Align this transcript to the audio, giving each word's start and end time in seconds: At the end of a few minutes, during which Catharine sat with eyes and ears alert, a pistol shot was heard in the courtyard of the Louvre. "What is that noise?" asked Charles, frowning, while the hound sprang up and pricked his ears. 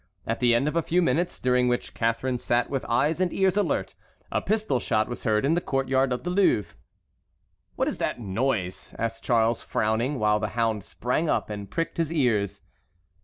At 0.25 0.39
the 0.39 0.55
end 0.55 0.67
of 0.67 0.75
a 0.75 0.81
few 0.81 0.99
minutes, 0.99 1.39
during 1.39 1.67
which 1.67 1.93
Catharine 1.93 2.39
sat 2.39 2.71
with 2.71 2.83
eyes 2.89 3.19
and 3.19 3.31
ears 3.31 3.55
alert, 3.55 3.93
a 4.31 4.41
pistol 4.41 4.79
shot 4.79 5.07
was 5.07 5.25
heard 5.25 5.45
in 5.45 5.53
the 5.53 5.61
courtyard 5.61 6.11
of 6.11 6.23
the 6.23 6.31
Louvre. 6.31 6.73
"What 7.75 7.87
is 7.87 7.99
that 7.99 8.19
noise?" 8.19 8.95
asked 8.97 9.23
Charles, 9.23 9.61
frowning, 9.61 10.17
while 10.17 10.39
the 10.39 10.47
hound 10.57 10.83
sprang 10.83 11.29
up 11.29 11.51
and 11.51 11.69
pricked 11.69 11.97
his 11.97 12.11
ears. 12.11 12.61